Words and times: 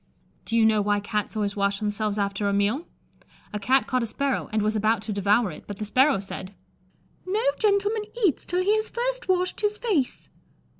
Do 0.45 0.55
you 0.57 0.65
know 0.65 0.81
why 0.81 0.99
Cats 0.99 1.35
always 1.35 1.55
wash 1.55 1.77
themselves 1.79 2.17
after 2.17 2.49
a 2.49 2.53
meal? 2.53 2.87
A 3.53 3.59
Cat 3.59 3.85
caught 3.85 4.01
a 4.01 4.07
sparrow, 4.07 4.49
and 4.51 4.63
was 4.63 4.75
about 4.75 5.03
to 5.03 5.13
devour 5.13 5.51
it, 5.51 5.67
but 5.67 5.77
the 5.77 5.85
sparrow 5.85 6.19
said, 6.19 6.55
"No 7.23 7.43
gentleman 7.59 8.05
eats 8.25 8.43
till 8.43 8.63
he 8.63 8.73
has 8.77 8.89
first 8.89 9.27
washed 9.29 9.61
his 9.61 9.77
face." 9.77 10.29